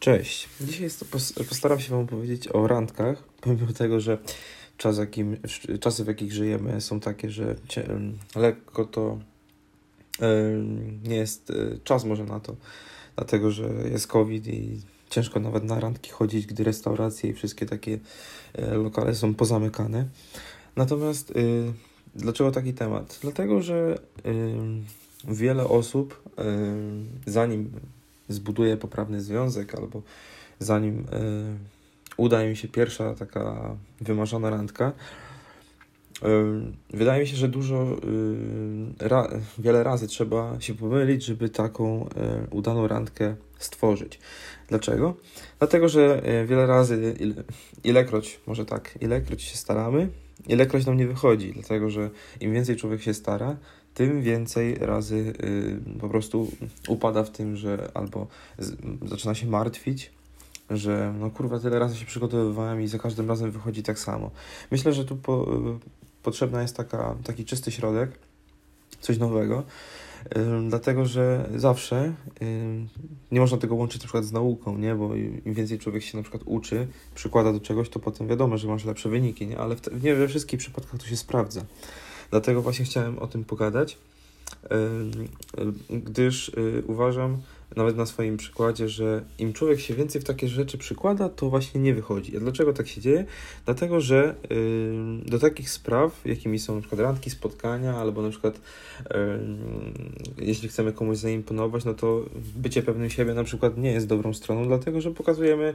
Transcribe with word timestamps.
Cześć. 0.00 0.48
Dzisiaj 0.60 0.88
postaram 1.48 1.80
się 1.80 1.90
Wam 1.96 2.06
powiedzieć 2.06 2.48
o 2.48 2.66
randkach, 2.66 3.24
pomimo 3.40 3.72
tego, 3.72 4.00
że 4.00 4.18
czas, 4.76 4.98
jakim, 4.98 5.36
czasy, 5.80 6.04
w 6.04 6.06
jakich 6.06 6.32
żyjemy, 6.32 6.80
są 6.80 7.00
takie, 7.00 7.30
że 7.30 7.56
lekko 8.36 8.84
to 8.84 9.18
nie 11.04 11.16
jest 11.16 11.50
e, 11.50 11.54
czas 11.84 12.04
może 12.04 12.24
na 12.24 12.40
to, 12.40 12.56
dlatego 13.16 13.50
że 13.50 13.68
jest 13.92 14.06
COVID 14.06 14.46
i 14.46 14.80
ciężko 15.10 15.40
nawet 15.40 15.64
na 15.64 15.80
randki 15.80 16.10
chodzić, 16.10 16.46
gdy 16.46 16.64
restauracje 16.64 17.30
i 17.30 17.34
wszystkie 17.34 17.66
takie 17.66 17.98
e, 18.54 18.74
lokale 18.74 19.14
są 19.14 19.34
pozamykane. 19.34 20.08
Natomiast 20.76 21.30
e, 21.30 21.34
dlaczego 22.14 22.50
taki 22.50 22.74
temat? 22.74 23.18
Dlatego, 23.22 23.62
że 23.62 23.98
wiele 25.24 25.64
osób, 25.64 26.22
zanim 27.26 27.70
zbuduje 28.30 28.76
poprawny 28.76 29.20
związek, 29.20 29.74
albo 29.74 30.02
zanim 30.58 30.98
y, 30.98 31.04
uda 32.16 32.44
im 32.44 32.56
się 32.56 32.68
pierwsza 32.68 33.14
taka 33.14 33.76
wymarzona 34.00 34.50
randka, 34.50 34.92
y, 36.22 36.26
wydaje 36.96 37.20
mi 37.20 37.28
się, 37.28 37.36
że 37.36 37.48
dużo, 37.48 37.96
y, 39.02 39.08
ra, 39.08 39.28
wiele 39.58 39.82
razy 39.82 40.06
trzeba 40.06 40.60
się 40.60 40.74
pomylić, 40.74 41.24
żeby 41.24 41.48
taką 41.48 42.08
udaną 42.50 42.88
randkę 42.88 43.36
stworzyć. 43.58 44.18
Dlaczego? 44.68 45.14
Dlatego, 45.58 45.88
że 45.88 46.22
wiele 46.46 46.66
razy, 46.66 47.14
ile, 47.20 47.34
ilekroć, 47.84 48.40
może 48.46 48.66
tak, 48.66 48.98
ilekroć 49.00 49.42
się 49.42 49.56
staramy, 49.56 50.08
ilekroć 50.46 50.86
nam 50.86 50.96
nie 50.96 51.06
wychodzi, 51.06 51.52
dlatego 51.52 51.90
że 51.90 52.10
im 52.40 52.52
więcej 52.52 52.76
człowiek 52.76 53.02
się 53.02 53.14
stara, 53.14 53.56
tym 53.94 54.22
więcej 54.22 54.74
razy 54.74 55.16
y, 55.16 55.98
po 56.00 56.08
prostu 56.08 56.52
upada 56.88 57.24
w 57.24 57.30
tym, 57.30 57.56
że 57.56 57.90
albo 57.94 58.26
zaczyna 59.06 59.34
się 59.34 59.46
martwić, 59.46 60.10
że 60.70 61.14
no 61.20 61.30
kurwa, 61.30 61.58
tyle 61.58 61.78
razy 61.78 61.96
się 61.96 62.06
przygotowywałem 62.06 62.82
i 62.82 62.86
za 62.86 62.98
każdym 62.98 63.28
razem 63.28 63.50
wychodzi 63.50 63.82
tak 63.82 63.98
samo. 63.98 64.30
Myślę, 64.70 64.92
że 64.92 65.04
tu 65.04 65.16
po, 65.16 65.54
y, 65.54 66.22
potrzebna 66.22 66.62
jest 66.62 66.76
taka, 66.76 67.16
taki 67.24 67.44
czysty 67.44 67.70
środek, 67.72 68.10
coś 69.00 69.18
nowego, 69.18 69.62
dlatego 70.68 71.06
że 71.06 71.50
zawsze 71.56 72.12
nie 73.32 73.40
można 73.40 73.58
tego 73.58 73.74
łączyć 73.74 74.02
na 74.02 74.04
przykład 74.04 74.24
z 74.24 74.32
nauką, 74.32 74.78
nie? 74.78 74.94
bo 74.94 75.14
im 75.16 75.54
więcej 75.54 75.78
człowiek 75.78 76.02
się 76.02 76.16
na 76.16 76.22
przykład 76.22 76.42
uczy, 76.46 76.86
przykłada 77.14 77.52
do 77.52 77.60
czegoś, 77.60 77.88
to 77.88 77.98
potem 77.98 78.28
wiadomo, 78.28 78.58
że 78.58 78.68
masz 78.68 78.84
lepsze 78.84 79.08
wyniki, 79.08 79.46
nie? 79.46 79.58
ale 79.58 79.76
w, 79.76 80.02
nie 80.04 80.14
we 80.14 80.28
wszystkich 80.28 80.58
przypadkach 80.60 81.00
to 81.00 81.06
się 81.06 81.16
sprawdza. 81.16 81.64
Dlatego 82.30 82.62
właśnie 82.62 82.84
chciałem 82.84 83.18
o 83.18 83.26
tym 83.26 83.44
pogadać, 83.44 83.98
gdyż 85.90 86.48
y, 86.48 86.82
uważam, 86.86 87.36
nawet 87.76 87.96
na 87.96 88.06
swoim 88.06 88.36
przykładzie, 88.36 88.88
że 88.88 89.22
im 89.38 89.52
człowiek 89.52 89.80
się 89.80 89.94
więcej 89.94 90.20
w 90.20 90.24
takie 90.24 90.48
rzeczy 90.48 90.78
przykłada, 90.78 91.28
to 91.28 91.50
właśnie 91.50 91.80
nie 91.80 91.94
wychodzi. 91.94 92.36
A 92.36 92.40
dlaczego 92.40 92.72
tak 92.72 92.88
się 92.88 93.00
dzieje? 93.00 93.24
Dlatego, 93.64 94.00
że 94.00 94.34
do 95.26 95.38
takich 95.38 95.70
spraw, 95.70 96.20
jakimi 96.24 96.58
są 96.58 96.74
na 96.74 96.80
przykład 96.80 97.00
randki, 97.00 97.30
spotkania, 97.30 97.96
albo 97.96 98.22
na 98.22 98.30
przykład 98.30 98.60
jeśli 100.38 100.68
chcemy 100.68 100.92
komuś 100.92 101.18
zaimponować, 101.18 101.84
no 101.84 101.94
to 101.94 102.24
bycie 102.56 102.82
pewnym 102.82 103.10
siebie 103.10 103.34
na 103.34 103.44
przykład 103.44 103.78
nie 103.78 103.92
jest 103.92 104.06
dobrą 104.06 104.34
stroną, 104.34 104.66
dlatego, 104.66 105.00
że 105.00 105.10
pokazujemy 105.10 105.74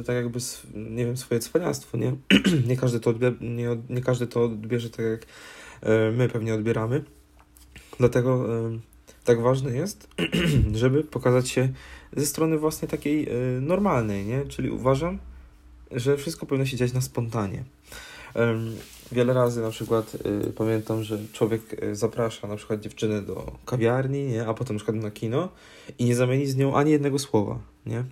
y, 0.00 0.04
tak 0.04 0.16
jakby, 0.16 0.38
nie 0.74 1.06
wiem, 1.06 1.16
swoje 1.16 1.40
cwaniactwo, 1.40 1.98
nie? 1.98 2.12
nie, 2.68 2.76
każdy 2.76 3.00
to 3.00 3.12
odbie- 3.12 3.40
nie, 3.40 3.76
nie 3.90 4.00
każdy 4.00 4.26
to 4.26 4.44
odbierze 4.44 4.90
tak 4.90 5.06
jak 5.06 5.26
my 6.12 6.28
pewnie 6.28 6.54
odbieramy. 6.54 7.04
Dlatego 7.98 8.58
e, 8.58 8.78
tak 9.24 9.40
ważne 9.40 9.72
jest, 9.72 10.08
żeby 10.74 11.04
pokazać 11.04 11.48
się 11.48 11.68
ze 12.16 12.26
strony 12.26 12.58
właśnie 12.58 12.88
takiej 12.88 13.28
e, 13.28 13.32
normalnej, 13.60 14.26
nie? 14.26 14.46
Czyli 14.46 14.70
uważam, 14.70 15.18
że 15.90 16.16
wszystko 16.16 16.46
powinno 16.46 16.66
się 16.66 16.76
dziać 16.76 16.92
na 16.92 17.00
spontanie. 17.00 17.64
Wiele 19.12 19.32
razy 19.32 19.60
na 19.60 19.70
przykład 19.70 20.16
pamiętam, 20.56 21.02
że 21.02 21.18
człowiek 21.32 21.62
zaprasza 21.92 22.48
na 22.48 22.56
przykład 22.56 22.80
dziewczynę 22.80 23.22
do 23.22 23.52
kawiarni, 23.66 24.26
nie? 24.26 24.46
a 24.46 24.54
potem 24.54 24.76
na 24.76 24.78
przykład 24.78 24.96
na 24.96 25.10
kino 25.10 25.48
i 25.98 26.04
nie 26.04 26.16
zamieni 26.16 26.46
z 26.46 26.56
nią 26.56 26.76
ani 26.76 26.90
jednego 26.90 27.18
słowa, 27.18 27.58
nie? 27.86 28.04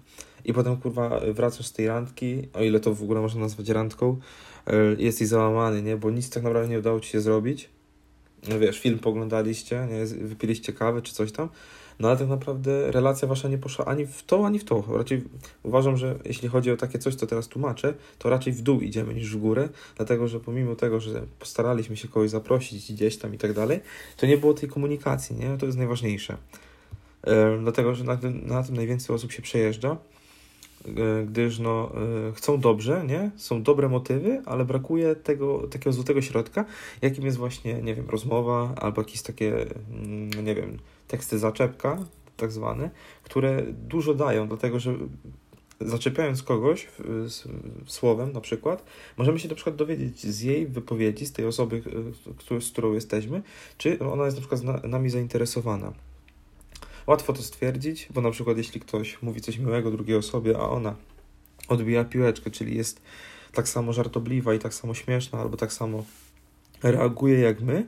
I 0.44 0.52
potem 0.52 0.76
kurwa 0.76 1.20
wracasz 1.32 1.66
z 1.66 1.72
tej 1.72 1.86
randki, 1.86 2.48
o 2.54 2.62
ile 2.62 2.80
to 2.80 2.94
w 2.94 3.02
ogóle 3.02 3.20
można 3.20 3.40
nazwać 3.40 3.68
randką, 3.68 4.20
E, 4.55 4.55
jesteś 4.98 5.28
załamany, 5.28 5.82
nie? 5.82 5.96
Bo 5.96 6.10
nic 6.10 6.30
tak 6.30 6.42
naprawdę 6.42 6.68
nie 6.68 6.78
udało 6.78 7.00
ci 7.00 7.10
się 7.10 7.20
zrobić. 7.20 7.68
No 8.48 8.58
wiesz, 8.58 8.80
film 8.80 8.98
poglądaliście, 8.98 9.88
nie? 9.90 10.06
Wypiliście 10.06 10.72
kawę 10.72 11.02
czy 11.02 11.14
coś 11.14 11.32
tam. 11.32 11.48
No 12.00 12.08
ale 12.08 12.16
tak 12.16 12.28
naprawdę 12.28 12.92
relacja 12.92 13.28
wasza 13.28 13.48
nie 13.48 13.58
poszła 13.58 13.84
ani 13.84 14.06
w 14.06 14.22
to, 14.22 14.46
ani 14.46 14.58
w 14.58 14.64
to. 14.64 14.84
Raczej 14.88 15.22
uważam, 15.62 15.96
że 15.96 16.18
jeśli 16.24 16.48
chodzi 16.48 16.70
o 16.70 16.76
takie 16.76 16.98
coś, 16.98 17.14
co 17.14 17.26
teraz 17.26 17.48
tłumaczę, 17.48 17.94
to 18.18 18.30
raczej 18.30 18.52
w 18.52 18.62
dół 18.62 18.80
idziemy 18.80 19.14
niż 19.14 19.36
w 19.36 19.40
górę, 19.40 19.68
dlatego 19.96 20.28
że 20.28 20.40
pomimo 20.40 20.76
tego, 20.76 21.00
że 21.00 21.22
postaraliśmy 21.38 21.96
się 21.96 22.08
kogoś 22.08 22.30
zaprosić 22.30 22.92
gdzieś 22.92 23.16
tam 23.16 23.34
i 23.34 23.38
tak 23.38 23.52
dalej, 23.52 23.80
to 24.16 24.26
nie 24.26 24.38
było 24.38 24.54
tej 24.54 24.68
komunikacji, 24.68 25.36
nie? 25.36 25.58
To 25.58 25.66
jest 25.66 25.78
najważniejsze. 25.78 26.36
Yy, 27.26 27.32
dlatego, 27.62 27.94
że 27.94 28.04
na 28.04 28.16
tym, 28.16 28.46
na 28.46 28.62
tym 28.62 28.76
najwięcej 28.76 29.16
osób 29.16 29.32
się 29.32 29.42
przejeżdża. 29.42 29.96
E, 30.88 31.26
gdyż 31.26 31.58
no, 31.58 31.92
e, 32.28 32.32
chcą 32.32 32.60
dobrze, 32.60 33.04
nie? 33.06 33.30
Są 33.36 33.62
dobre 33.62 33.88
motywy, 33.88 34.42
ale 34.46 34.64
brakuje 34.64 35.16
tego 35.16 35.58
takiego 35.58 35.92
złotego 35.92 36.22
środka, 36.22 36.64
jakim 37.02 37.24
jest 37.24 37.36
właśnie, 37.36 37.82
nie 37.82 37.94
wiem, 37.94 38.10
rozmowa 38.10 38.74
albo 38.76 39.00
jakieś 39.00 39.22
takie, 39.22 39.66
mm, 39.90 40.44
nie 40.44 40.54
wiem, 40.54 40.78
teksty 41.08 41.38
zaczepka, 41.38 41.98
tak 42.36 42.52
zwane, 42.52 42.90
które 43.22 43.62
dużo 43.88 44.14
dają, 44.14 44.48
dlatego 44.48 44.80
że 44.80 44.94
zaczepiając 45.80 46.42
kogoś 46.42 46.88
słowem 47.86 48.32
na 48.32 48.40
przykład, 48.40 48.84
możemy 49.16 49.38
się 49.38 49.48
na 49.48 49.54
przykład 49.54 49.76
dowiedzieć 49.76 50.26
z 50.26 50.40
jej 50.40 50.66
wypowiedzi, 50.66 51.26
z 51.26 51.32
tej 51.32 51.46
osoby, 51.46 51.82
e, 52.52 52.60
z 52.60 52.70
którą 52.70 52.92
jesteśmy, 52.92 53.42
czy 53.78 53.98
ona 53.98 54.24
jest 54.24 54.36
na 54.36 54.40
przykład 54.40 54.84
nami 54.84 55.10
zainteresowana. 55.10 55.92
Łatwo 57.06 57.32
to 57.32 57.42
stwierdzić, 57.42 58.08
bo 58.14 58.20
na 58.20 58.30
przykład 58.30 58.56
jeśli 58.56 58.80
ktoś 58.80 59.22
mówi 59.22 59.40
coś 59.40 59.58
miłego 59.58 59.90
drugiej 59.90 60.16
osobie, 60.16 60.58
a 60.58 60.68
ona 60.68 60.94
odbija 61.68 62.04
piłeczkę, 62.04 62.50
czyli 62.50 62.76
jest 62.76 63.02
tak 63.52 63.68
samo 63.68 63.92
żartobliwa 63.92 64.54
i 64.54 64.58
tak 64.58 64.74
samo 64.74 64.94
śmieszna, 64.94 65.38
albo 65.38 65.56
tak 65.56 65.72
samo 65.72 66.04
reaguje 66.82 67.40
jak 67.40 67.60
my, 67.60 67.86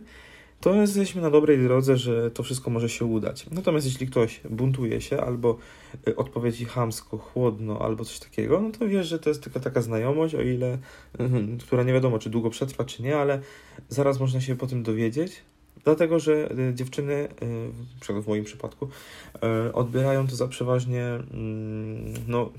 to 0.60 0.74
jesteśmy 0.74 1.22
na 1.22 1.30
dobrej 1.30 1.58
drodze, 1.58 1.96
że 1.96 2.30
to 2.30 2.42
wszystko 2.42 2.70
może 2.70 2.88
się 2.88 3.04
udać. 3.04 3.46
Natomiast 3.50 3.86
jeśli 3.86 4.06
ktoś 4.06 4.40
buntuje 4.50 5.00
się 5.00 5.20
albo 5.20 5.58
y, 6.08 6.16
odpowiedzi 6.16 6.64
chamsko, 6.64 7.18
chłodno 7.18 7.78
albo 7.78 8.04
coś 8.04 8.18
takiego, 8.18 8.60
no 8.60 8.70
to 8.70 8.88
wiesz, 8.88 9.06
że 9.06 9.18
to 9.18 9.30
jest 9.30 9.42
tylko 9.42 9.60
taka 9.60 9.82
znajomość, 9.82 10.34
o 10.34 10.42
ile, 10.42 10.78
która 11.66 11.82
nie 11.82 11.92
wiadomo, 11.92 12.18
czy 12.18 12.30
długo 12.30 12.50
przetrwa, 12.50 12.84
czy 12.84 13.02
nie, 13.02 13.18
ale 13.18 13.40
zaraz 13.88 14.20
można 14.20 14.40
się 14.40 14.56
po 14.56 14.66
tym 14.66 14.82
dowiedzieć, 14.82 15.42
Dlatego, 15.84 16.18
że 16.18 16.52
y, 16.70 16.74
dziewczyny, 16.74 17.28
y, 17.42 18.00
przykład 18.00 18.24
w 18.24 18.28
moim 18.28 18.44
przypadku, 18.44 18.88
y, 19.68 19.72
odbierają 19.72 20.26
to 20.26 20.36
za 20.36 20.48
przeważnie, 20.48 21.04
mm, 21.04 22.14
no, 22.28 22.50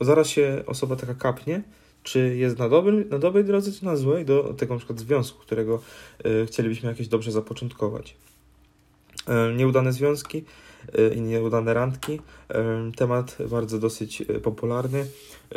zaraz 0.00 0.28
się 0.28 0.62
osoba 0.66 0.96
taka 0.96 1.14
kapnie, 1.14 1.62
czy 2.02 2.36
jest 2.36 2.58
na, 2.58 2.68
dobry, 2.68 3.04
na 3.04 3.18
dobrej 3.18 3.44
drodze, 3.44 3.72
czy 3.72 3.84
na 3.84 3.96
złej, 3.96 4.24
do 4.24 4.54
tego 4.54 4.74
na 4.74 4.78
przykład 4.78 4.98
związku, 4.98 5.40
którego 5.40 5.80
chcielibyśmy 6.46 6.88
jakieś 6.88 7.08
dobrze 7.08 7.32
zapoczątkować. 7.32 8.16
Nieudane 9.56 9.92
związki 9.92 10.44
i 11.16 11.20
nieudane 11.20 11.74
randki. 11.74 12.20
Temat 12.96 13.36
bardzo 13.50 13.78
dosyć 13.78 14.22
popularny, 14.42 15.06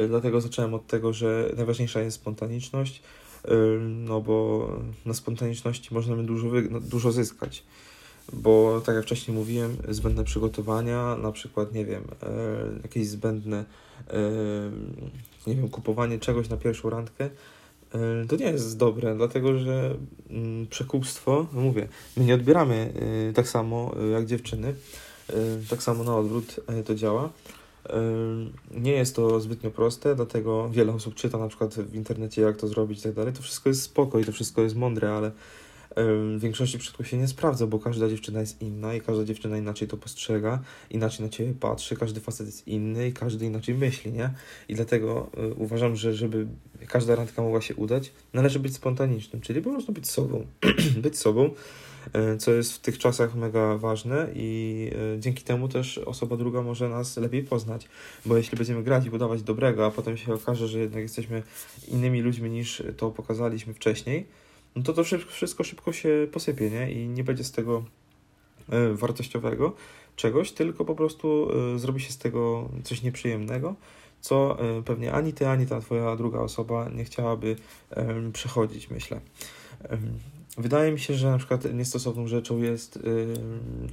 dlatego 0.07 0.41
zacząłem 0.41 0.74
od 0.74 0.88
tego, 0.88 1.13
że 1.13 1.50
najważniejsza 1.57 2.01
jest 2.01 2.16
spontaniczność, 2.16 3.01
no 3.79 4.22
bo 4.22 4.68
na 5.06 5.13
spontaniczności 5.13 5.94
możemy 5.94 6.24
dużo, 6.24 6.47
no, 6.69 6.79
dużo 6.79 7.12
zyskać. 7.12 7.63
Bo 8.34 8.81
tak 8.85 8.96
jak 8.96 9.03
wcześniej 9.03 9.38
mówiłem, 9.38 9.78
zbędne 9.90 10.24
przygotowania, 10.24 11.16
na 11.16 11.31
przykład, 11.31 11.74
nie 11.74 11.85
wiem, 11.85 12.03
e, 12.24 12.28
jakieś 12.84 13.07
zbędne, 13.07 13.66
e, 14.10 14.15
nie 15.48 15.56
wiem, 15.56 15.69
kupowanie 15.69 16.19
czegoś 16.19 16.50
na 16.50 16.57
pierwszą 16.57 16.89
randkę, 16.89 17.30
to 18.30 18.36
nie 18.36 18.45
jest 18.45 18.77
dobre, 18.77 19.15
dlatego 19.15 19.60
że 19.60 19.95
mm, 20.30 20.68
przekupstwo, 20.68 21.48
no 21.54 21.62
mówię, 21.62 21.88
my 22.18 22.25
nie 22.25 22.36
odbieramy 22.36 22.94
tak 23.36 23.48
samo 23.48 23.95
jak 24.13 24.25
dziewczyny, 24.25 24.74
tak 25.69 25.83
samo 25.83 26.04
na 26.04 26.18
odwrót 26.18 26.60
to 26.86 26.95
działa. 26.95 27.30
Nie 28.72 28.92
jest 28.92 29.16
to 29.16 29.39
zbytnio 29.39 29.72
proste, 29.72 30.16
dlatego 30.16 30.69
wiele 30.69 30.94
osób 30.94 31.16
czyta 31.16 31.38
na 31.38 31.48
przykład 31.48 31.75
w 31.75 31.95
internecie, 31.95 32.42
jak 32.42 32.57
to 32.57 32.68
zrobić 32.68 33.00
i 33.00 33.04
tak 33.04 33.13
dalej. 33.13 33.33
To 33.33 33.42
wszystko 33.42 33.69
jest 33.69 33.81
spoko 33.81 34.19
i 34.19 34.25
to 34.25 34.31
wszystko 34.31 34.62
jest 34.62 34.75
mądre, 34.75 35.13
ale 35.13 35.31
w 35.98 36.39
większości 36.39 36.78
przypadków 36.78 37.07
się 37.07 37.18
nie 37.18 37.28
sprawdza, 37.28 37.68
bo 37.68 37.80
każda 37.80 38.10
dziewczyna 38.10 38.39
jest 38.39 38.62
inna 38.62 38.94
i 38.94 39.01
każda 39.01 39.24
dziewczyna 39.24 39.57
inaczej 39.57 39.88
to 39.88 39.98
postrzega, 39.98 40.60
inaczej 40.89 41.25
na 41.25 41.30
ciebie 41.30 41.54
patrzy, 41.60 41.95
każdy 41.95 42.19
facet 42.19 42.48
jest 42.48 42.68
inny 42.68 43.07
i 43.07 43.13
każdy 43.13 43.45
inaczej 43.45 43.75
myśli, 43.75 44.12
nie? 44.12 44.34
I 44.69 44.75
dlatego 44.75 45.30
y, 45.51 45.54
uważam, 45.54 45.95
że 45.95 46.13
żeby 46.13 46.48
każda 46.88 47.16
randka 47.16 47.42
mogła 47.42 47.62
się 47.62 47.75
udać, 47.75 48.12
należy 48.34 48.60
być 48.60 48.75
spontanicznym, 48.75 49.42
czyli 49.42 49.62
po 49.62 49.69
prostu 49.69 49.92
być 49.92 50.10
sobą. 50.10 50.45
być 51.04 51.18
sobą 51.18 51.50
co 52.40 52.52
jest 52.52 52.74
w 52.74 52.80
tych 52.80 52.98
czasach 52.98 53.36
mega 53.36 53.78
ważne 53.78 54.28
i 54.36 54.92
dzięki 55.19 55.44
temu 55.44 55.68
też 55.68 55.98
osoba 55.98 56.38
druga 56.38 56.62
może 56.62 56.90
nas 56.90 57.18
lepiej 57.18 57.44
poznać, 57.44 57.88
bo 58.25 58.38
jeśli 58.38 58.58
będziemy 58.58 58.84
grać 58.84 59.06
i 59.06 59.10
udawać 59.10 59.44
dobrego, 59.44 59.86
a 59.86 59.92
potem 59.92 60.18
się 60.18 60.34
okaże, 60.34 60.68
że 60.68 60.80
jednak 60.80 61.02
jesteśmy 61.02 61.44
innymi 61.88 62.22
ludźmi 62.22 62.50
niż 62.50 62.84
to 62.98 63.12
pokazaliśmy 63.12 63.74
wcześniej, 63.74 64.25
no 64.75 64.84
to 64.84 64.94
to 64.94 65.04
wszystko 65.28 65.63
szybko 65.63 65.94
się 65.94 66.28
posypie, 66.31 66.69
nie? 66.69 66.92
I 66.92 67.08
nie 67.08 67.24
będzie 67.24 67.44
z 67.44 67.52
tego 67.52 67.84
wartościowego 68.94 69.75
czegoś, 70.16 70.52
tylko 70.52 70.86
po 70.86 70.96
prostu 70.96 71.52
zrobi 71.75 72.00
się 72.00 72.12
z 72.12 72.18
tego 72.18 72.69
coś 72.84 73.02
nieprzyjemnego, 73.02 73.75
co 74.22 74.58
e, 74.60 74.84
pewnie 74.84 75.13
ani 75.13 75.34
ty, 75.34 75.48
ani 75.48 75.68
ta 75.68 75.81
twoja 75.81 76.16
druga 76.16 76.40
osoba 76.40 76.90
nie 76.90 77.04
chciałaby 77.04 77.56
przechodzić, 78.34 78.90
myślę. 78.90 79.22
Wydaje 80.57 80.92
mi 80.92 81.00
się, 81.00 81.13
że 81.13 81.31
na 81.31 81.38
przykład 81.38 81.74
niestosowną 81.74 82.28
rzeczą 82.28 82.57
jest 82.57 83.00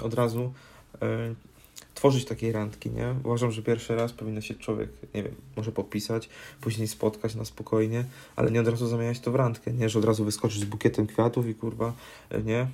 od 0.03 0.15
razu 0.15 0.53
tworzyć 1.99 2.25
takie 2.25 2.53
randki, 2.53 2.91
nie? 2.91 3.15
Uważam, 3.25 3.53
że 3.53 3.63
pierwszy 3.63 3.97
raz 3.97 4.13
powinno 4.13 4.41
się 4.41 4.55
człowiek, 4.55 4.91
nie 5.15 5.23
wiem, 5.23 5.35
może 5.57 5.73
popisać, 5.73 6.29
później 6.61 6.89
spotkać 6.89 7.35
na 7.35 7.45
spokojnie, 7.45 8.05
ale 8.37 8.51
nie 8.51 8.61
od 8.61 8.69
razu 8.69 8.87
zamieniać 8.87 9.21
to 9.21 9.33
w 9.33 9.35
randkę, 9.35 9.73
nie? 9.73 9.89
Że 9.89 9.99
od 9.99 10.05
razu 10.05 10.25
wyskoczyć 10.25 10.61
z 10.61 10.65
bukietem 10.65 11.07
kwiatów 11.07 11.49
i 11.49 11.55
kurwa, 11.55 11.93
e, 12.31 12.43
nie? 12.43 12.67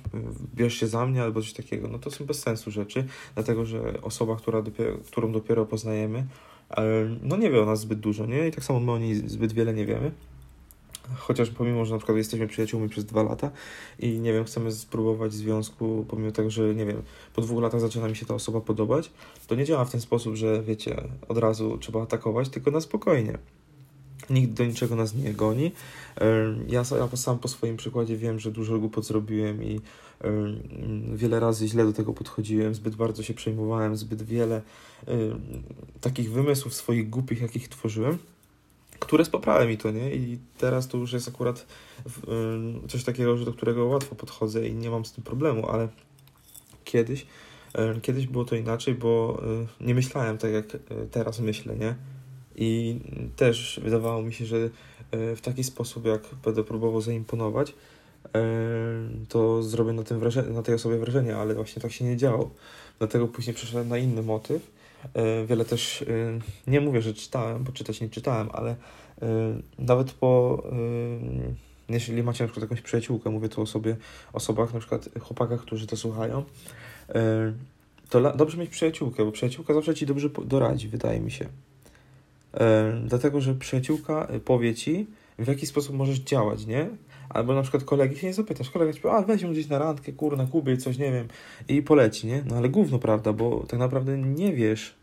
Bierz 0.55 0.73
się 0.79 0.87
za 0.87 1.05
mnie 1.05 1.23
albo 1.23 1.41
coś 1.41 1.53
takiego. 1.53 1.87
No 1.87 1.99
to 1.99 2.11
są 2.11 2.25
bez 2.25 2.39
sensu 2.39 2.71
rzeczy, 2.71 3.05
dlatego, 3.33 3.65
że 3.65 4.01
osoba, 4.01 4.35
która 4.35 4.61
dopiero, 4.61 4.97
którą 4.97 5.31
dopiero 5.31 5.65
poznajemy, 5.65 6.25
no 7.21 7.37
nie 7.37 7.51
wie 7.51 7.61
o 7.61 7.65
nas 7.65 7.79
zbyt 7.79 7.99
dużo, 7.99 8.25
nie? 8.25 8.47
I 8.47 8.51
tak 8.51 8.63
samo 8.63 8.79
my 8.79 8.91
o 8.91 8.97
niej 8.97 9.29
zbyt 9.29 9.53
wiele 9.53 9.73
nie 9.73 9.85
wiemy. 9.85 10.11
Chociaż 11.17 11.49
pomimo, 11.49 11.85
że 11.85 11.93
na 11.93 11.97
przykład 11.97 12.17
jesteśmy 12.17 12.47
przyjaciółmi 12.47 12.89
przez 12.89 13.05
dwa 13.05 13.23
lata 13.23 13.51
i 13.99 14.19
nie 14.19 14.33
wiem, 14.33 14.45
chcemy 14.45 14.71
spróbować 14.71 15.33
związku, 15.33 16.05
pomimo 16.07 16.31
tego, 16.31 16.49
że 16.49 16.75
nie 16.75 16.85
wiem, 16.85 17.01
po 17.33 17.41
dwóch 17.41 17.61
latach 17.61 17.81
zaczyna 17.81 18.07
mi 18.07 18.15
się 18.15 18.25
ta 18.25 18.33
osoba 18.33 18.61
podobać, 18.61 19.11
to 19.47 19.55
nie 19.55 19.65
działa 19.65 19.85
w 19.85 19.91
ten 19.91 20.01
sposób, 20.01 20.35
że 20.35 20.63
wiecie, 20.63 21.03
od 21.27 21.37
razu 21.37 21.77
trzeba 21.77 22.01
atakować, 22.03 22.49
tylko 22.49 22.71
na 22.71 22.81
spokojnie. 22.81 23.37
Nikt 24.29 24.53
do 24.53 24.65
niczego 24.65 24.95
nas 24.95 25.15
nie 25.15 25.33
goni. 25.33 25.71
Ja, 26.67 26.83
sam 27.15 27.39
po 27.39 27.47
swoim 27.47 27.77
przykładzie 27.77 28.17
wiem, 28.17 28.39
że 28.39 28.51
dużo 28.51 28.79
głupot 28.79 29.05
zrobiłem 29.05 29.63
i 29.63 29.81
wiele 31.13 31.39
razy 31.39 31.67
źle 31.67 31.85
do 31.85 31.93
tego 31.93 32.13
podchodziłem, 32.13 32.75
zbyt 32.75 32.95
bardzo 32.95 33.23
się 33.23 33.33
przejmowałem, 33.33 33.97
zbyt 33.97 34.23
wiele 34.23 34.61
takich 36.01 36.31
wymysłów 36.31 36.73
swoich 36.73 37.09
głupich, 37.09 37.41
jakich 37.41 37.69
tworzyłem, 37.69 38.17
które 38.99 39.25
spoprały 39.25 39.67
mi 39.67 39.77
to, 39.77 39.91
nie? 39.91 40.15
I 40.15 40.39
teraz 40.57 40.87
to 40.87 40.97
już 40.97 41.13
jest 41.13 41.27
akurat 41.27 41.65
coś 42.87 43.03
takiego, 43.03 43.37
że 43.37 43.45
do 43.45 43.53
którego 43.53 43.85
łatwo 43.85 44.15
podchodzę 44.15 44.67
i 44.67 44.75
nie 44.75 44.89
mam 44.89 45.05
z 45.05 45.11
tym 45.11 45.23
problemu, 45.23 45.69
ale 45.69 45.87
kiedyś, 46.83 47.25
kiedyś 48.01 48.27
było 48.27 48.45
to 48.45 48.55
inaczej, 48.55 48.95
bo 48.95 49.41
nie 49.81 49.95
myślałem 49.95 50.37
tak, 50.37 50.51
jak 50.51 50.65
teraz 51.11 51.39
myślę, 51.39 51.75
nie? 51.75 51.95
I 52.55 52.99
też 53.35 53.79
wydawało 53.83 54.21
mi 54.21 54.33
się, 54.33 54.45
że 54.45 54.69
w 55.11 55.41
taki 55.41 55.63
sposób, 55.63 56.05
jak 56.05 56.21
będę 56.45 56.63
próbował 56.63 57.01
zaimponować, 57.01 57.73
to 59.29 59.63
zrobię 59.63 59.93
na, 59.93 60.03
tym 60.03 60.19
wrażenie, 60.19 60.49
na 60.49 60.63
tej 60.63 60.75
osobie 60.75 60.97
wrażenie, 60.97 61.37
ale 61.37 61.55
właśnie 61.55 61.81
tak 61.81 61.91
się 61.91 62.05
nie 62.05 62.17
działo. 62.17 62.51
Dlatego 62.99 63.27
później 63.27 63.55
przeszedłem 63.55 63.89
na 63.89 63.97
inny 63.97 64.21
motyw. 64.21 64.71
E, 65.13 65.45
wiele 65.45 65.65
też, 65.65 66.01
e, 66.01 66.05
nie 66.67 66.81
mówię, 66.81 67.01
że 67.01 67.13
czytałem, 67.13 67.63
bo 67.63 67.71
czytać 67.71 68.01
nie 68.01 68.09
czytałem, 68.09 68.49
ale 68.53 68.71
e, 68.71 68.75
nawet 69.79 70.11
po, 70.11 70.63
jeżeli 71.89 72.23
macie 72.23 72.43
na 72.43 72.47
przykład 72.47 72.69
jakąś 72.69 72.81
przyjaciółkę, 72.81 73.29
mówię 73.29 73.49
tu 73.49 73.61
o 73.61 73.65
sobie, 73.65 73.95
osobach, 74.33 74.73
na 74.73 74.79
przykład 74.79 75.09
chłopakach, 75.19 75.61
którzy 75.61 75.87
to 75.87 75.97
słuchają, 75.97 76.43
to 78.09 78.35
dobrze 78.35 78.57
mieć 78.57 78.69
przyjaciółkę, 78.69 79.25
bo 79.25 79.31
przyjaciółka 79.31 79.73
zawsze 79.73 79.95
ci 79.95 80.05
dobrze 80.05 80.29
doradzi, 80.45 80.87
wydaje 80.87 81.19
mi 81.19 81.31
się. 81.31 81.45
Dlatego, 83.05 83.41
że 83.41 83.55
przyjaciółka 83.55 84.27
powie 84.45 84.75
ci, 84.75 85.07
w 85.39 85.47
jaki 85.47 85.65
sposób 85.65 85.95
możesz 85.95 86.19
działać, 86.19 86.65
nie? 86.65 86.89
Albo 87.29 87.55
na 87.55 87.61
przykład 87.61 87.83
kolegi 87.83 88.17
się 88.17 88.27
nie 88.27 88.33
zapytasz, 88.33 88.69
kolega 88.69 88.93
ci 88.93 89.01
powie, 89.01 89.15
a 89.15 89.21
weź 89.21 89.45
gdzieś 89.45 89.67
na 89.67 89.79
randkę, 89.79 90.11
kur, 90.11 90.37
na 90.37 90.45
Kubie, 90.45 90.77
coś, 90.77 90.97
nie 90.97 91.11
wiem, 91.11 91.27
i 91.67 91.81
poleci, 91.81 92.27
nie? 92.27 92.43
No 92.45 92.55
ale 92.55 92.69
gówno, 92.69 92.99
prawda, 92.99 93.33
bo 93.33 93.65
tak 93.67 93.79
naprawdę 93.79 94.17
nie 94.17 94.53
wiesz, 94.53 94.95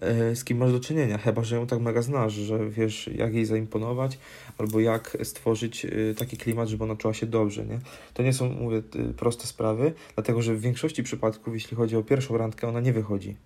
e, 0.00 0.36
z 0.36 0.44
kim 0.44 0.58
masz 0.58 0.72
do 0.72 0.80
czynienia, 0.80 1.18
chyba, 1.18 1.44
że 1.44 1.56
ją 1.56 1.66
tak 1.66 1.80
mega 1.80 2.02
znasz, 2.02 2.32
że 2.32 2.70
wiesz, 2.70 3.10
jak 3.14 3.34
jej 3.34 3.44
zaimponować, 3.44 4.18
albo 4.58 4.80
jak 4.80 5.16
stworzyć 5.22 5.84
e, 5.84 5.90
taki 6.18 6.36
klimat, 6.36 6.68
żeby 6.68 6.84
ona 6.84 6.96
czuła 6.96 7.14
się 7.14 7.26
dobrze, 7.26 7.66
nie? 7.66 7.78
To 8.14 8.22
nie 8.22 8.32
są, 8.32 8.50
mówię, 8.50 8.82
proste 9.16 9.46
sprawy, 9.46 9.92
dlatego, 10.14 10.42
że 10.42 10.54
w 10.54 10.60
większości 10.60 11.02
przypadków, 11.02 11.54
jeśli 11.54 11.76
chodzi 11.76 11.96
o 11.96 12.02
pierwszą 12.02 12.38
randkę, 12.38 12.68
ona 12.68 12.80
nie 12.80 12.92
wychodzi. 12.92 13.36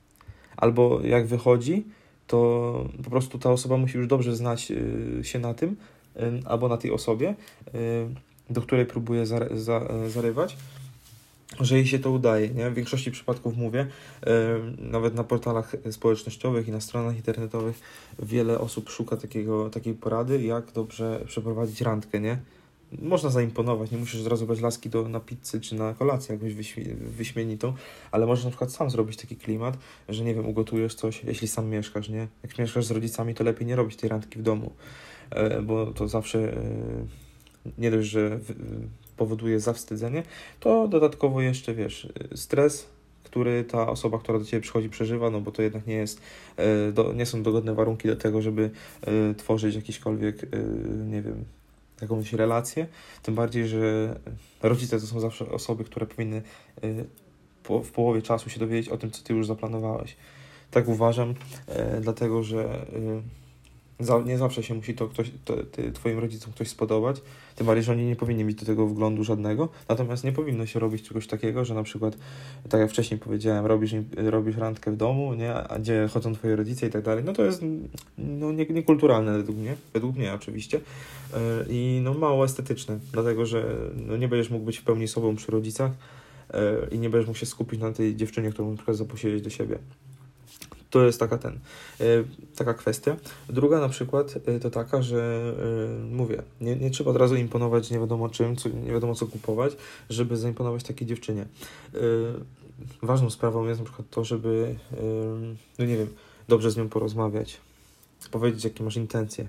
Albo 0.56 1.00
jak 1.04 1.26
wychodzi, 1.26 1.84
to 2.26 2.88
po 3.04 3.10
prostu 3.10 3.38
ta 3.38 3.50
osoba 3.50 3.76
musi 3.76 3.98
już 3.98 4.06
dobrze 4.06 4.36
znać 4.36 4.72
e, 5.20 5.24
się 5.24 5.38
na 5.38 5.54
tym, 5.54 5.76
albo 6.44 6.68
na 6.68 6.76
tej 6.76 6.90
osobie, 6.90 7.34
do 8.50 8.62
której 8.62 8.86
próbuje 8.86 9.26
zarywać, 10.08 10.56
że 11.60 11.76
jej 11.76 11.86
się 11.86 11.98
to 11.98 12.10
udaje. 12.10 12.48
Nie? 12.48 12.70
W 12.70 12.74
większości 12.74 13.10
przypadków 13.10 13.56
mówię, 13.56 13.86
nawet 14.78 15.14
na 15.14 15.24
portalach 15.24 15.76
społecznościowych 15.90 16.68
i 16.68 16.70
na 16.70 16.80
stronach 16.80 17.16
internetowych 17.16 17.80
wiele 18.18 18.58
osób 18.58 18.90
szuka 18.90 19.16
takiego, 19.16 19.70
takiej 19.70 19.94
porady, 19.94 20.42
jak 20.42 20.72
dobrze 20.72 21.24
przeprowadzić 21.26 21.80
randkę, 21.80 22.20
nie? 22.20 22.38
Można 23.02 23.30
zaimponować, 23.30 23.90
nie 23.90 23.98
musisz 23.98 24.20
od 24.20 24.26
razu 24.26 24.46
brać 24.46 24.60
laski 24.60 24.90
do, 24.90 25.08
na 25.08 25.20
pizzy 25.20 25.60
czy 25.60 25.74
na 25.74 25.94
kolację 25.94 26.34
jakąś 26.34 26.54
wyśmienitą, 27.16 27.74
ale 28.10 28.26
możesz 28.26 28.44
na 28.44 28.50
przykład 28.50 28.72
sam 28.72 28.90
zrobić 28.90 29.16
taki 29.16 29.36
klimat, 29.36 29.78
że 30.08 30.24
nie 30.24 30.34
wiem, 30.34 30.46
ugotujesz 30.46 30.94
coś, 30.94 31.24
jeśli 31.24 31.48
sam 31.48 31.68
mieszkasz, 31.68 32.08
nie? 32.08 32.28
Jak 32.42 32.58
mieszkasz 32.58 32.84
z 32.84 32.90
rodzicami, 32.90 33.34
to 33.34 33.44
lepiej 33.44 33.66
nie 33.66 33.76
robić 33.76 33.96
tej 33.96 34.08
randki 34.10 34.38
w 34.38 34.42
domu. 34.42 34.72
E, 35.34 35.62
bo 35.62 35.87
to 35.87 36.08
zawsze 36.08 36.38
e, 36.38 36.62
nie 37.79 37.90
dość, 37.90 38.08
że 38.08 38.38
powoduje 39.17 39.61
zawstydzenie, 39.61 40.23
to 40.61 40.88
dodatkowo 40.88 41.40
jeszcze, 41.40 41.75
wiesz, 41.75 42.08
stres, 42.34 42.87
który 43.25 43.64
ta 43.64 43.88
osoba, 43.88 44.19
która 44.19 44.38
do 44.38 44.44
Ciebie 44.44 44.61
przychodzi, 44.61 44.90
przeżywa, 44.90 45.31
no 45.31 45.40
bo 45.40 45.52
to 45.52 45.62
jednak 45.62 45.87
nie 45.87 45.94
jest, 45.94 46.20
e, 46.56 47.14
nie 47.14 47.26
są 47.26 47.43
dogodne 47.43 47.75
warunki 47.75 48.08
do 48.08 48.17
tego, 48.17 48.43
żeby 48.43 48.70
tworzyć 49.37 49.75
jakiekolwiek, 49.75 50.46
nie 51.06 51.23
wiem, 51.23 51.44
jakąś 52.02 52.32
relację, 52.32 52.87
tym 53.23 53.34
bardziej, 53.34 53.69
że 53.69 54.14
rodzice 54.62 55.00
to 55.00 55.06
są 55.06 55.20
zawsze 55.20 55.50
osoby, 55.50 55.84
które 55.84 56.06
powinny 56.06 56.43
w 57.64 57.90
połowie 57.90 58.23
czasu 58.23 58.50
się 58.50 58.61
dowiedzieć 58.61 58.88
o 58.88 58.96
tym, 58.96 59.11
co 59.11 59.23
Ty 59.23 59.32
już 59.34 59.46
zaplanowałeś. 59.46 60.17
Tak 60.70 60.88
uważam, 60.88 61.34
dlatego 62.00 62.43
że 62.43 62.87
nie 64.24 64.38
zawsze 64.38 64.62
się 64.62 64.74
musi 64.74 64.94
to 64.94 65.08
ktoś, 65.08 65.31
to, 65.44 65.56
ty, 65.56 65.93
twoim 65.93 66.19
rodzicom 66.19 66.52
ktoś 66.52 66.69
spodobać, 66.69 67.22
tym 67.56 67.67
bardziej, 67.67 67.84
że 67.84 67.93
oni 67.93 68.05
nie 68.05 68.17
powinni 68.17 68.44
mieć 68.44 68.56
do 68.56 68.67
tego 68.67 68.86
wglądu 68.86 69.24
żadnego, 69.24 69.69
natomiast 69.88 70.24
nie 70.24 70.32
powinno 70.32 70.67
się 70.67 70.78
robić 70.78 71.02
czegoś 71.08 71.26
takiego, 71.26 71.64
że 71.64 71.74
na 71.74 71.82
przykład, 71.82 72.17
tak 72.69 72.81
jak 72.81 72.90
wcześniej 72.90 73.20
powiedziałem, 73.20 73.67
robisz, 73.67 73.94
robisz 74.17 74.56
randkę 74.56 74.93
w 74.93 74.96
domu, 74.96 75.34
nie, 75.34 75.55
a 75.55 75.78
gdzie 75.78 76.08
chodzą 76.12 76.34
twoi 76.34 76.55
rodzice 76.55 76.86
i 76.86 76.90
tak 76.90 77.02
dalej, 77.02 77.24
no 77.24 77.32
to 77.32 77.44
jest 77.44 77.62
no, 78.19 78.52
nie, 78.52 78.67
niekulturalne 78.67 79.32
według 79.32 79.58
mnie, 79.58 79.76
według 79.93 80.17
mnie 80.17 80.34
oczywiście 80.34 80.81
e, 81.34 81.38
i 81.69 82.00
no 82.05 82.14
mało 82.14 82.44
estetyczne, 82.44 82.98
dlatego, 83.12 83.46
że 83.46 83.64
no, 83.96 84.17
nie 84.17 84.28
będziesz 84.28 84.50
mógł 84.50 84.64
być 84.64 84.78
w 84.78 84.84
pełni 84.84 85.08
sobą 85.08 85.36
przy 85.36 85.52
rodzicach 85.52 85.93
e, 86.50 86.86
i 86.90 86.98
nie 86.98 87.10
będziesz 87.10 87.26
mógł 87.26 87.38
się 87.38 87.46
skupić 87.46 87.81
na 87.81 87.93
tej 87.93 88.17
dziewczynie, 88.17 88.50
którą 88.50 88.70
na 88.70 88.76
przykład 88.76 88.98
do 89.43 89.50
siebie. 89.50 89.78
To 90.93 91.05
jest 91.05 91.20
taka 91.20 91.39
ten, 91.39 91.58
e, 92.01 92.05
taka 92.56 92.75
kwestia. 92.75 93.17
Druga 93.49 93.81
na 93.81 93.89
przykład 93.89 94.34
e, 94.46 94.61
to 94.61 94.70
taka, 94.70 95.03
że 95.03 95.43
e, 96.01 96.05
mówię, 96.05 96.43
nie, 96.61 96.77
nie 96.77 96.91
trzeba 96.91 97.11
od 97.11 97.17
razu 97.17 97.37
imponować 97.37 97.91
nie 97.91 97.99
wiadomo 97.99 98.29
czym, 98.29 98.56
co, 98.56 98.69
nie 98.69 98.93
wiadomo 98.93 99.15
co 99.15 99.27
kupować, 99.27 99.77
żeby 100.11 100.37
zaimponować 100.37 100.84
takiej 100.84 101.06
dziewczynie. 101.06 101.46
Ważną 103.03 103.31
sprawą 103.31 103.69
jest 103.69 103.81
na 103.81 103.84
przykład 103.84 104.11
to, 104.11 104.25
żeby, 104.25 104.75
no 105.79 105.84
nie 105.84 105.96
wiem, 105.96 106.08
dobrze 106.49 106.70
z 106.70 106.77
nią 106.77 106.89
porozmawiać, 106.89 107.61
powiedzieć 108.31 108.65
jakie 108.65 108.84
masz 108.84 108.96
intencje. 108.96 109.49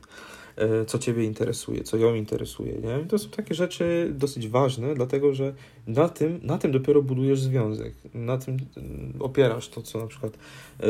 E, 0.57 0.85
co 0.85 0.99
Ciebie 0.99 1.23
interesuje, 1.23 1.83
co 1.83 1.97
ją 1.97 2.13
interesuje. 2.13 2.73
Nie? 2.73 3.05
To 3.05 3.17
są 3.17 3.29
takie 3.29 3.55
rzeczy 3.55 4.13
dosyć 4.15 4.47
ważne, 4.47 4.95
dlatego 4.95 5.33
że 5.33 5.53
na 5.87 6.09
tym, 6.09 6.39
na 6.43 6.57
tym 6.57 6.71
dopiero 6.71 7.01
budujesz 7.01 7.41
związek. 7.41 7.93
Na 8.13 8.37
tym 8.37 8.57
mm, 8.77 9.13
opierasz 9.19 9.69
to, 9.69 9.81
co 9.81 9.99
na 9.99 10.07
przykład 10.07 10.33
e, 10.79 10.85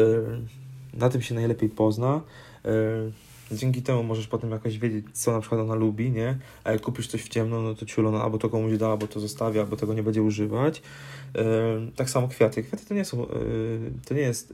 na 0.93 1.09
tym 1.09 1.21
się 1.21 1.35
najlepiej 1.35 1.69
pozna. 1.69 2.21
E, 2.65 2.71
dzięki 3.51 3.81
temu 3.81 4.03
możesz 4.03 4.27
potem 4.27 4.51
jakoś 4.51 4.79
wiedzieć, 4.79 5.05
co 5.13 5.31
na 5.31 5.39
przykład 5.39 5.61
ona 5.61 5.75
lubi, 5.75 6.11
nie? 6.11 6.37
A 6.63 6.71
jak 6.71 6.81
kupisz 6.81 7.07
coś 7.07 7.23
w 7.23 7.29
ciemno, 7.29 7.61
no 7.61 7.75
to 7.75 7.85
ciulo, 7.85 8.11
no, 8.11 8.23
albo 8.23 8.37
to 8.37 8.49
komuś 8.49 8.77
da, 8.77 8.87
albo 8.87 9.07
to 9.07 9.19
zostawia, 9.19 9.61
albo 9.61 9.75
tego 9.75 9.93
nie 9.93 10.03
będzie 10.03 10.23
używać. 10.23 10.81
Tak 11.95 12.09
samo 12.09 12.27
kwiaty. 12.27 12.63
Kwiaty 12.63 12.85
to 12.85 12.93
nie 12.93 13.05
są, 13.05 13.27
to 14.05 14.13
nie 14.13 14.21
jest 14.21 14.53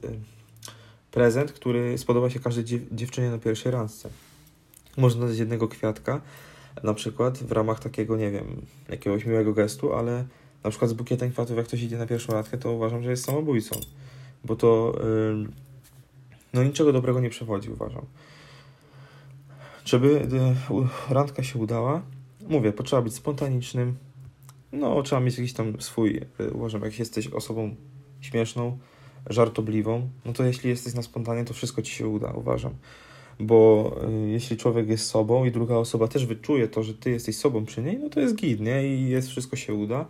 prezent, 1.10 1.52
który 1.52 1.98
spodoba 1.98 2.30
się 2.30 2.40
każdej 2.40 2.64
dziewczynie 2.92 3.30
na 3.30 3.38
pierwszej 3.38 3.72
randce. 3.72 4.10
Można 4.96 5.26
dać 5.26 5.38
jednego 5.38 5.68
kwiatka, 5.68 6.20
na 6.82 6.94
przykład 6.94 7.38
w 7.38 7.52
ramach 7.52 7.80
takiego, 7.80 8.16
nie 8.16 8.30
wiem, 8.30 8.66
jakiegoś 8.88 9.26
miłego 9.26 9.52
gestu, 9.52 9.94
ale 9.94 10.24
na 10.64 10.70
przykład 10.70 10.90
z 10.90 10.94
bukietem 10.94 11.32
kwiatów, 11.32 11.56
jak 11.56 11.66
ktoś 11.66 11.82
idzie 11.82 11.98
na 11.98 12.06
pierwszą 12.06 12.32
randkę, 12.32 12.58
to 12.58 12.72
uważam, 12.72 13.02
że 13.02 13.10
jest 13.10 13.24
samobójcą, 13.24 13.80
bo 14.44 14.56
to 14.56 14.94
no 16.54 16.62
niczego 16.62 16.92
dobrego 16.92 17.20
nie 17.20 17.30
przewodzi, 17.30 17.70
uważam. 17.70 18.06
Żeby 19.84 20.08
yy, 20.70 20.88
randka 21.10 21.42
się 21.42 21.58
udała, 21.58 22.02
mówię, 22.48 22.72
potrzeba 22.72 23.02
być 23.02 23.14
spontanicznym, 23.14 23.96
no 24.72 25.02
trzeba 25.02 25.20
mieć 25.20 25.38
jakiś 25.38 25.52
tam 25.52 25.80
swój, 25.80 26.20
yy, 26.38 26.50
uważam, 26.50 26.82
jak 26.82 26.98
jesteś 26.98 27.28
osobą 27.28 27.74
śmieszną, 28.20 28.78
żartobliwą, 29.26 30.08
no 30.24 30.32
to 30.32 30.44
jeśli 30.44 30.70
jesteś 30.70 30.94
na 30.94 31.02
spontanie, 31.02 31.44
to 31.44 31.54
wszystko 31.54 31.82
ci 31.82 31.92
się 31.92 32.08
uda, 32.08 32.32
uważam 32.32 32.74
bo 33.40 33.92
y, 34.26 34.28
jeśli 34.28 34.56
człowiek 34.56 34.88
jest 34.88 35.06
sobą 35.06 35.44
i 35.44 35.50
druga 35.50 35.74
osoba 35.74 36.08
też 36.08 36.26
wyczuje 36.26 36.68
to, 36.68 36.82
że 36.82 36.94
ty 36.94 37.10
jesteś 37.10 37.36
sobą 37.36 37.64
przy 37.64 37.82
niej, 37.82 37.98
no 37.98 38.08
to 38.08 38.20
jest 38.20 38.36
git, 38.36 38.60
nie? 38.60 38.88
I 38.88 39.08
jest, 39.08 39.28
wszystko 39.28 39.56
się 39.56 39.74
uda, 39.74 40.06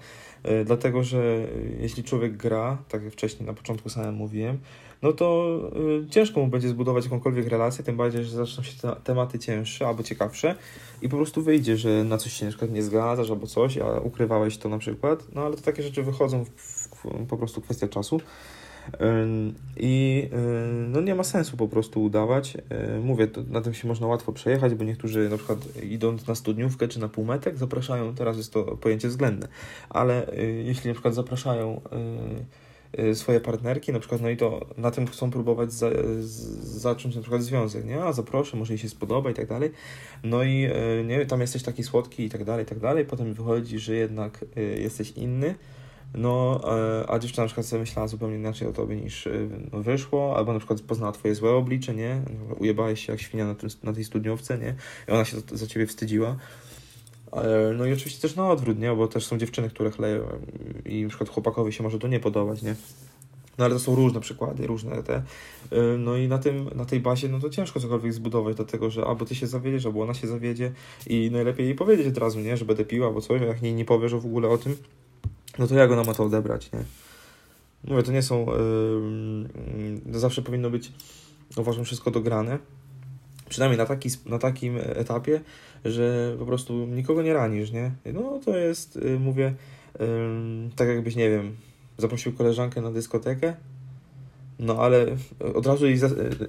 y, 0.46 0.64
dlatego, 0.64 1.04
że 1.04 1.48
jeśli 1.80 2.04
człowiek 2.04 2.36
gra, 2.36 2.78
tak 2.88 3.04
jak 3.04 3.12
wcześniej 3.12 3.46
na 3.46 3.54
początku 3.54 3.88
samym 3.88 4.14
mówiłem, 4.14 4.58
no 5.02 5.12
to 5.12 5.58
y, 6.06 6.10
ciężko 6.10 6.40
mu 6.40 6.46
będzie 6.46 6.68
zbudować 6.68 7.04
jakąkolwiek 7.04 7.48
relację, 7.48 7.84
tym 7.84 7.96
bardziej, 7.96 8.24
że 8.24 8.36
zaczną 8.36 8.64
się 8.64 8.72
te 8.82 8.96
tematy 9.04 9.38
cięższe 9.38 9.86
albo 9.86 10.02
ciekawsze 10.02 10.54
i 11.02 11.08
po 11.08 11.16
prostu 11.16 11.42
wyjdzie, 11.42 11.76
że 11.76 12.04
na 12.04 12.18
coś 12.18 12.32
się 12.32 12.44
na 12.44 12.50
przykład 12.50 12.70
nie 12.70 12.82
zgadzasz 12.82 13.30
albo 13.30 13.46
coś, 13.46 13.78
a 13.78 14.00
ukrywałeś 14.00 14.58
to 14.58 14.68
na 14.68 14.78
przykład, 14.78 15.26
no 15.34 15.42
ale 15.42 15.56
to 15.56 15.62
takie 15.62 15.82
rzeczy 15.82 16.02
wychodzą 16.02 16.44
w, 16.44 16.48
w, 16.48 17.26
po 17.28 17.36
prostu 17.36 17.60
kwestia 17.60 17.88
czasu. 17.88 18.20
I 19.76 20.28
no 20.88 21.00
nie 21.00 21.14
ma 21.14 21.24
sensu 21.24 21.56
po 21.56 21.68
prostu 21.68 22.02
udawać. 22.02 22.56
Mówię, 23.02 23.28
na 23.50 23.60
tym 23.60 23.74
się 23.74 23.88
można 23.88 24.06
łatwo 24.06 24.32
przejechać, 24.32 24.74
bo 24.74 24.84
niektórzy 24.84 25.28
na 25.28 25.36
przykład 25.36 25.58
idąc 25.82 26.26
na 26.26 26.34
studniówkę 26.34 26.88
czy 26.88 27.00
na 27.00 27.08
półmetek 27.08 27.58
zapraszają, 27.58 28.14
teraz 28.14 28.36
jest 28.36 28.52
to 28.52 28.62
pojęcie 28.62 29.08
względne, 29.08 29.48
ale 29.88 30.32
y, 30.32 30.62
jeśli 30.66 30.88
na 30.88 30.94
przykład 30.94 31.14
zapraszają 31.14 31.80
y, 32.96 33.02
y, 33.02 33.14
swoje 33.14 33.40
partnerki, 33.40 33.92
na 33.92 33.98
przykład, 33.98 34.20
no 34.20 34.30
i 34.30 34.36
to 34.36 34.66
na 34.76 34.90
tym 34.90 35.06
chcą 35.06 35.30
próbować 35.30 35.72
za, 35.72 35.90
zacząć 36.62 37.14
na 37.14 37.20
przykład 37.20 37.42
związek, 37.42 37.84
nie? 37.84 38.02
A 38.02 38.12
zaproszę, 38.12 38.56
może 38.56 38.72
jej 38.72 38.78
się 38.78 38.88
spodoba 38.88 39.30
i 39.30 39.34
tak 39.34 39.46
dalej. 39.46 39.70
No 40.24 40.42
i 40.42 40.68
nie, 41.04 41.26
tam 41.26 41.40
jesteś 41.40 41.62
taki 41.62 41.82
słodki 41.82 42.24
i 42.24 42.30
tak 42.30 42.44
dalej, 42.44 42.64
i 42.64 42.68
tak 42.68 42.78
dalej. 42.78 43.04
Potem 43.04 43.34
wychodzi, 43.34 43.78
że 43.78 43.94
jednak 43.94 44.44
jesteś 44.76 45.10
inny 45.10 45.54
no, 46.14 46.60
e, 47.00 47.10
a 47.10 47.18
dziewczyna 47.18 47.42
na 47.44 47.46
przykład 47.46 47.66
sobie 47.66 47.80
myślała 47.80 48.08
zupełnie 48.08 48.36
inaczej 48.36 48.68
o 48.68 48.72
tobie 48.72 48.96
niż 48.96 49.26
e, 49.26 49.30
no, 49.72 49.82
wyszło, 49.82 50.36
albo 50.36 50.52
na 50.52 50.58
przykład 50.58 50.80
poznała 50.80 51.12
twoje 51.12 51.34
złe 51.34 51.50
oblicze, 51.50 51.94
nie? 51.94 52.22
Ujebałeś 52.58 53.06
się 53.06 53.12
jak 53.12 53.20
świnia 53.20 53.46
na, 53.46 53.54
tym, 53.54 53.70
na 53.82 53.92
tej 53.92 54.04
studniówce, 54.04 54.58
nie? 54.58 54.74
I 55.08 55.10
ona 55.10 55.24
się 55.24 55.36
za, 55.52 55.66
ciebie 55.66 55.86
wstydziła. 55.86 56.36
No 57.78 57.86
i 57.86 57.92
oczywiście 57.92 58.22
też 58.22 58.36
na 58.36 58.50
odwrót, 58.50 58.78
nie? 58.78 58.92
Bo 58.94 59.08
też 59.08 59.26
są 59.26 59.38
dziewczyny, 59.38 59.70
które 59.70 59.90
chleją 59.90 60.22
i 60.84 61.02
na 61.02 61.08
przykład 61.08 61.30
chłopakowi 61.30 61.72
się 61.72 61.82
może 61.82 61.98
to 61.98 62.08
nie 62.08 62.20
podobać, 62.20 62.62
nie? 62.62 62.74
No 63.60 63.64
ale 63.64 63.74
to 63.74 63.80
są 63.80 63.94
różne 63.94 64.20
przykłady, 64.20 64.66
różne 64.66 65.02
te. 65.02 65.14
E, 65.14 65.22
no 65.98 66.16
i 66.16 66.28
na, 66.28 66.38
tym, 66.38 66.70
na 66.74 66.84
tej 66.84 67.00
bazie, 67.00 67.28
no 67.28 67.40
to 67.40 67.50
ciężko 67.50 67.80
cokolwiek 67.80 68.12
zbudować, 68.12 68.56
dlatego 68.56 68.90
że 68.90 69.04
albo 69.04 69.24
ty 69.24 69.34
się 69.34 69.46
zawiedziesz, 69.46 69.86
albo 69.86 70.02
ona 70.02 70.14
się 70.14 70.26
zawiedzie 70.26 70.72
i 71.06 71.30
najlepiej 71.30 71.66
jej 71.66 71.74
powiedzieć 71.74 72.06
od 72.06 72.18
razu, 72.18 72.40
nie? 72.40 72.56
Że 72.56 72.64
będę 72.64 72.84
piła 72.84 73.06
albo 73.06 73.20
coś, 73.20 73.42
jak 73.42 73.62
nie, 73.62 73.72
nie 73.74 73.84
powiesz 73.84 74.14
w 74.14 74.26
ogóle 74.26 74.48
o 74.48 74.58
tym, 74.58 74.76
no 75.58 75.66
to 75.66 75.74
jak 75.74 75.90
ona 75.90 76.04
ma 76.04 76.14
to 76.14 76.24
odebrać, 76.24 76.72
nie? 76.72 76.84
Mówię, 77.84 78.02
to 78.02 78.12
nie 78.12 78.22
są... 78.22 78.46
Yy, 80.06 80.18
zawsze 80.20 80.42
powinno 80.42 80.70
być, 80.70 80.92
uważam, 81.56 81.84
wszystko 81.84 82.10
dograne. 82.10 82.58
Przynajmniej 83.48 83.78
na, 83.78 83.86
taki, 83.86 84.08
na 84.26 84.38
takim 84.38 84.76
etapie, 84.76 85.40
że 85.84 86.36
po 86.38 86.46
prostu 86.46 86.86
nikogo 86.86 87.22
nie 87.22 87.34
ranisz, 87.34 87.72
nie? 87.72 87.92
No 88.12 88.40
to 88.44 88.56
jest, 88.56 88.96
yy, 88.96 89.18
mówię, 89.18 89.54
yy, 90.00 90.06
tak 90.76 90.88
jakbyś, 90.88 91.16
nie 91.16 91.30
wiem, 91.30 91.56
zaprosił 91.98 92.32
koleżankę 92.32 92.80
na 92.80 92.90
dyskotekę, 92.90 93.54
no 94.60 94.78
ale 94.78 95.06
od 95.54 95.66
razu 95.66 95.86
jej 95.86 95.98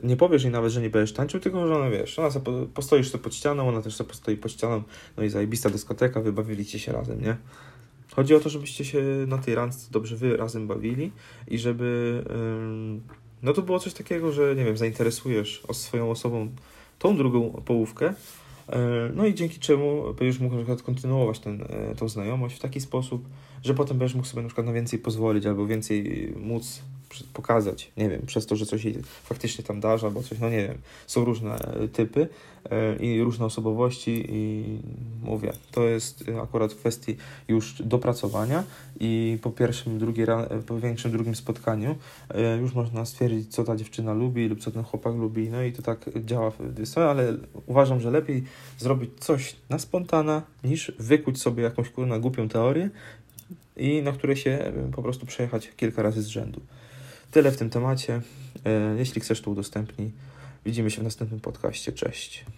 nie 0.04 0.18
powiesz 0.18 0.44
jej 0.44 0.52
nawet, 0.52 0.72
że 0.72 0.82
nie 0.82 0.90
będziesz 0.90 1.14
tańczył, 1.14 1.40
tylko 1.40 1.68
że 1.68 1.76
ona 1.76 1.90
wiesz, 1.90 2.20
ona 2.20 2.32
sobie 2.32 2.52
postoisz 2.74 3.10
sobie 3.10 3.24
pod 3.24 3.36
ścianą, 3.36 3.70
ona 3.70 3.82
też 3.82 3.96
sobie 3.96 4.10
postoi 4.10 4.38
pod 4.38 4.52
ścianą, 4.52 4.84
no 5.18 5.24
i 5.24 5.30
zajebista 5.30 5.70
dyskoteka, 5.70 6.22
wybawiliście 6.22 6.80
się 6.80 6.92
razem, 6.92 7.22
nie? 7.22 7.38
Chodzi 8.16 8.36
o 8.36 8.40
to, 8.40 8.50
żebyście 8.50 8.86
się 8.86 9.04
na 9.28 9.38
tej 9.38 9.56
randce 9.56 9.92
dobrze 9.92 10.16
wy 10.16 10.38
razem 10.38 10.68
bawili 10.68 11.12
i 11.48 11.58
żeby 11.58 12.24
no 13.44 13.54
to 13.54 13.62
było 13.62 13.80
coś 13.80 13.94
takiego, 13.94 14.32
że 14.32 14.56
nie 14.56 14.66
wiem, 14.66 14.78
zainteresujesz 14.78 15.64
swoją 15.72 16.12
osobą 16.12 16.50
tą 17.00 17.18
drugą 17.18 17.52
połówkę, 17.66 18.14
e, 18.70 19.12
no 19.16 19.26
i 19.26 19.34
dzięki 19.34 19.60
czemu 19.60 20.14
będziesz 20.14 20.40
mógł 20.40 20.56
na 20.56 20.62
przykład 20.62 20.82
kontynuować 20.82 21.40
ten, 21.40 21.62
e, 21.62 21.96
tą 21.96 22.10
znajomość 22.10 22.56
w 22.56 22.60
taki 22.60 22.82
sposób, 22.82 23.28
że 23.64 23.74
potem 23.74 23.98
będziesz 23.98 24.16
mógł 24.16 24.28
sobie 24.28 24.42
na 24.42 24.48
przykład 24.48 24.68
na 24.68 24.74
więcej 24.74 25.00
pozwolić 25.00 25.46
albo 25.46 25.68
więcej 25.68 26.34
móc 26.38 26.82
pokazać, 27.34 27.92
nie 27.98 28.10
wiem, 28.10 28.22
przez 28.26 28.46
to, 28.46 28.56
że 28.56 28.66
coś 28.66 28.88
faktycznie 29.24 29.64
tam 29.64 29.80
darzy 29.80 30.06
albo 30.06 30.24
coś, 30.24 30.40
no 30.40 30.50
nie 30.50 30.68
wiem, 30.68 30.78
są 31.08 31.26
różne 31.26 31.56
e, 31.56 31.88
typy 31.88 32.28
e, 32.72 32.96
i 32.96 33.22
różne 33.22 33.46
osobowości 33.46 34.26
i 34.30 34.64
mówię, 35.24 35.54
to 35.72 35.84
jest 35.84 36.24
akurat 36.44 36.74
w 36.74 36.78
kwestii 36.78 37.18
już 37.48 37.82
dopracowania 37.82 38.64
i 39.00 39.38
po 39.42 39.50
pierwszym, 39.50 40.00
drugi, 40.00 40.24
po 40.68 40.80
większym, 40.80 41.12
drugim 41.12 41.36
spotkaniu 41.36 41.96
e, 42.30 42.58
już 42.58 42.74
można 42.74 43.06
stwierdzić, 43.06 43.54
co 43.54 43.64
ta 43.64 43.76
dziewczyna 43.76 44.14
lubi 44.14 44.48
lub 44.48 44.60
co 44.60 44.72
ten 44.72 44.84
chłopak 44.84 45.16
lubi, 45.16 45.50
no 45.50 45.64
i 45.64 45.72
to 45.72 45.82
tak 45.82 46.10
działa 46.26 46.52
w 46.52 46.58
ale 46.98 47.34
uważam, 47.66 48.02
że 48.02 48.12
lepiej 48.12 48.44
zrobić 48.78 49.10
coś 49.20 49.56
na 49.70 49.80
spontana, 49.80 50.42
niż 50.64 50.92
wykuć 51.00 51.42
sobie 51.42 51.64
jakąś 51.64 51.90
kurna 51.90 52.20
głupią 52.20 52.50
teorię 52.50 52.90
i 53.78 54.02
na 54.02 54.12
które 54.12 54.36
się 54.36 54.74
po 54.96 55.02
prostu 55.04 55.26
przejechać 55.26 55.72
kilka 55.78 56.02
razy 56.02 56.22
z 56.22 56.28
rzędu. 56.28 56.62
Tyle 57.32 57.52
w 57.52 57.58
tym 57.58 57.70
temacie. 57.70 58.22
E, 58.66 58.96
jeśli 58.98 59.22
chcesz, 59.22 59.42
to 59.42 59.52
udostępnij. 59.52 60.12
Widzimy 60.66 60.92
się 60.92 61.02
w 61.02 61.04
następnym 61.04 61.40
podcaście. 61.40 61.92
Cześć. 61.92 62.46